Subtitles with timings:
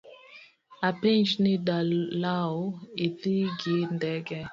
[0.89, 2.55] Apenji, dalau
[3.05, 4.39] idhi gi ndege?